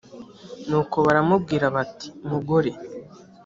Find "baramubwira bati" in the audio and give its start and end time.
1.05-2.07